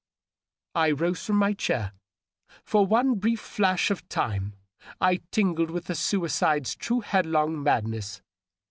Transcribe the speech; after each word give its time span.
I 0.73 0.89
rose 0.89 1.23
from 1.23 1.35
my 1.35 1.53
chair. 1.53 1.91
For 2.63 2.87
one 2.87 3.19
brief 3.19 3.39
flash 3.39 3.91
of 3.91 4.09
time 4.09 4.55
I 4.99 5.21
tingled 5.29 5.69
with 5.69 5.85
the 5.85 5.93
suicide's 5.93 6.75
true 6.75 7.01
headlong 7.01 7.61
madness. 7.61 8.23